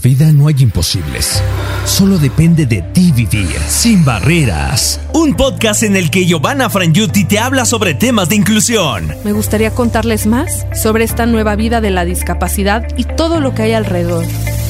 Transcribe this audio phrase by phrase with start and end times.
[0.00, 1.42] vida no hay imposibles.
[1.84, 5.00] Solo depende de ti vivir sin barreras.
[5.12, 9.14] Un podcast en el que Giovanna Frangiuti te habla sobre temas de inclusión.
[9.24, 13.62] Me gustaría contarles más sobre esta nueva vida de la discapacidad y todo lo que
[13.62, 14.24] hay alrededor.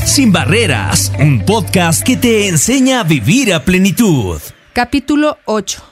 [0.04, 4.40] Sin barreras, un podcast que te enseña a vivir a plenitud.
[4.72, 5.82] Capítulo 8.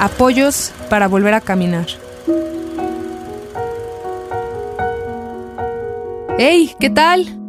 [0.00, 1.86] Apoyos para volver a caminar.
[6.38, 6.72] ¡Hey!
[6.80, 7.41] ¿Qué tal?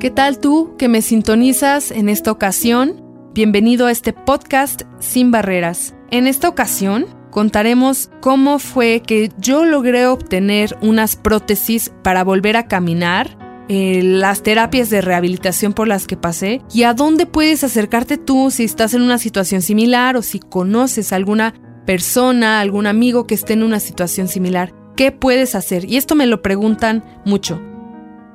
[0.00, 3.02] ¿Qué tal tú que me sintonizas en esta ocasión?
[3.34, 5.92] Bienvenido a este podcast Sin Barreras.
[6.12, 12.68] En esta ocasión contaremos cómo fue que yo logré obtener unas prótesis para volver a
[12.68, 18.18] caminar, eh, las terapias de rehabilitación por las que pasé y a dónde puedes acercarte
[18.18, 21.54] tú si estás en una situación similar o si conoces a alguna
[21.86, 24.72] persona, algún amigo que esté en una situación similar.
[24.94, 25.86] ¿Qué puedes hacer?
[25.86, 27.60] Y esto me lo preguntan mucho.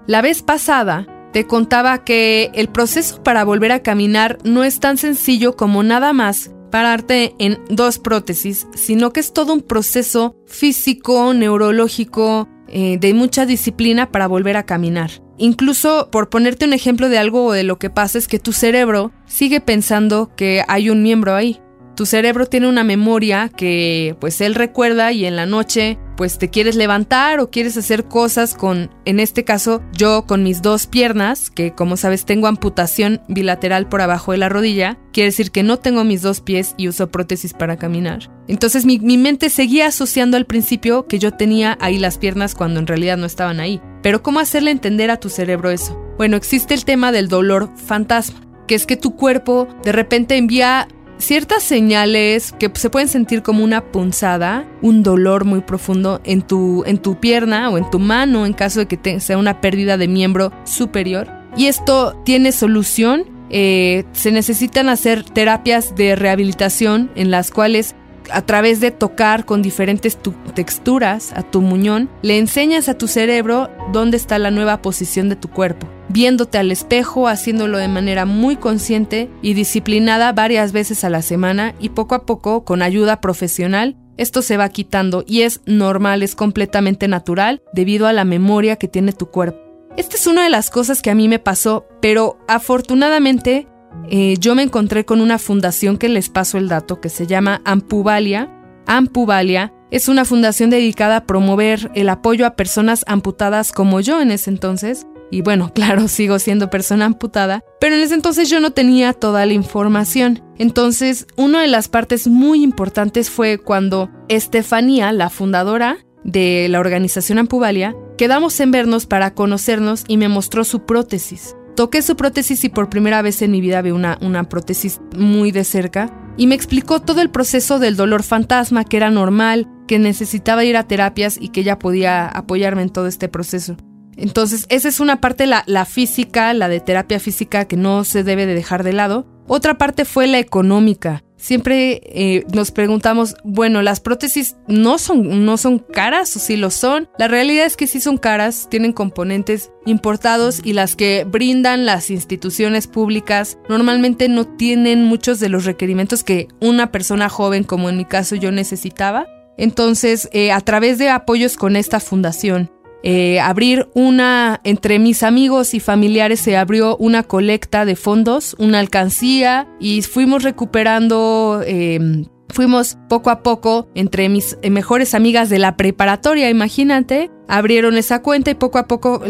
[0.08, 4.98] La vez pasada te contaba que el proceso para volver a caminar no es tan
[4.98, 11.34] sencillo como nada más pararte en dos prótesis, sino que es todo un proceso físico,
[11.34, 15.12] neurológico, eh, de mucha disciplina para volver a caminar.
[15.38, 19.12] Incluso por ponerte un ejemplo de algo de lo que pasa es que tu cerebro
[19.26, 21.60] sigue pensando que hay un miembro ahí.
[21.96, 26.50] Tu cerebro tiene una memoria que pues él recuerda y en la noche pues te
[26.50, 31.50] quieres levantar o quieres hacer cosas con, en este caso, yo con mis dos piernas,
[31.50, 35.78] que como sabes tengo amputación bilateral por abajo de la rodilla, quiere decir que no
[35.78, 38.30] tengo mis dos pies y uso prótesis para caminar.
[38.48, 42.88] Entonces mi, mente seguía asociando al principio que yo tenía ahí las piernas cuando en
[42.88, 43.82] realidad no estaban ahí.
[44.02, 46.00] Pero ¿cómo hacerle entender a tu cerebro eso?
[46.18, 50.88] Bueno, existe el tema del dolor fantasma, que es que tu cuerpo de repente envía
[51.18, 56.84] ciertas señales que se pueden sentir como una punzada, un dolor muy profundo en tu,
[56.86, 60.08] en tu pierna o en tu mano en caso de que sea una pérdida de
[60.08, 61.30] miembro superior.
[61.56, 63.26] Y esto tiene solución.
[63.50, 67.96] Eh, se necesitan hacer terapias de rehabilitación en las cuales
[68.32, 70.18] a través de tocar con diferentes
[70.54, 75.36] texturas a tu muñón, le enseñas a tu cerebro dónde está la nueva posición de
[75.36, 81.10] tu cuerpo viéndote al espejo, haciéndolo de manera muy consciente y disciplinada varias veces a
[81.10, 85.62] la semana y poco a poco, con ayuda profesional, esto se va quitando y es
[85.66, 89.60] normal, es completamente natural debido a la memoria que tiene tu cuerpo.
[89.98, 93.68] Esta es una de las cosas que a mí me pasó, pero afortunadamente
[94.10, 97.62] eh, yo me encontré con una fundación que les paso el dato, que se llama
[97.66, 98.50] Ampuvalia.
[98.86, 104.32] Ampuvalia es una fundación dedicada a promover el apoyo a personas amputadas como yo en
[104.32, 108.72] ese entonces, y bueno, claro, sigo siendo persona amputada, pero en ese entonces yo no
[108.72, 110.44] tenía toda la información.
[110.58, 117.40] Entonces, una de las partes muy importantes fue cuando Estefanía, la fundadora de la organización
[117.40, 121.56] Ampuvalia, quedamos en vernos para conocernos y me mostró su prótesis.
[121.76, 125.52] Toqué su prótesis y por primera vez en mi vida vi una, una prótesis muy
[125.52, 130.00] de cerca y me explicó todo el proceso del dolor fantasma, que era normal, que
[130.00, 133.76] necesitaba ir a terapias y que ella podía apoyarme en todo este proceso.
[134.16, 138.24] Entonces, esa es una parte, la, la física, la de terapia física, que no se
[138.24, 139.28] debe de dejar de lado.
[139.48, 141.24] Otra parte fue la económica.
[141.44, 146.72] Siempre eh, nos preguntamos, bueno, las prótesis no son, no son caras o si lo
[146.72, 147.10] son.
[147.20, 152.10] La realidad es que sí son caras, tienen componentes importados y las que brindan las
[152.12, 157.98] instituciones públicas normalmente no tienen muchos de los requerimientos que una persona joven, como en
[157.98, 159.28] mi caso yo necesitaba.
[159.58, 162.72] Entonces, eh, a través de apoyos con esta fundación
[163.04, 168.80] eh, abrir una, entre mis amigos y familiares se abrió una colecta de fondos, una
[168.80, 171.62] alcancía y fuimos recuperando...
[171.66, 178.22] Em, fuimos poco a poco entre mis mejores amigas de la preparatoria, imagínate, abrieron esa
[178.22, 179.24] cuenta y poco a poco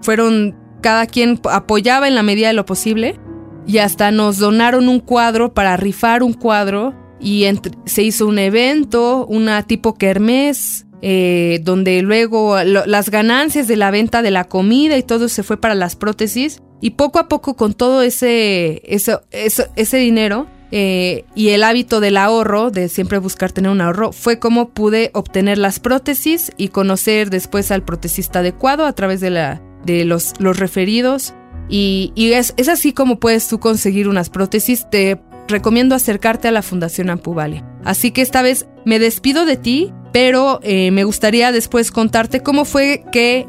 [0.00, 3.20] fueron, cada quien apoyaba en la medida de lo posible
[3.66, 7.44] y hasta nos donaron un cuadro para rifar un cuadro y
[7.84, 14.22] se hizo un evento, una tipo kermés, eh, donde luego las ganancias de la venta
[14.22, 16.62] de la comida y todo se fue para las prótesis.
[16.82, 22.16] Y poco a poco con todo ese, eso, ese dinero eh, y el hábito del
[22.16, 27.30] ahorro, de siempre buscar tener un ahorro, fue como pude obtener las prótesis y conocer
[27.30, 31.34] después al protesista adecuado a través de, la, de los, los referidos.
[31.68, 34.86] Y, y es, es, así como puedes tú conseguir unas prótesis.
[34.90, 37.64] Te recomiendo acercarte a la Fundación Ampuvalia.
[37.84, 42.64] Así que esta vez me despido de ti pero eh, me gustaría después contarte cómo
[42.64, 43.46] fue que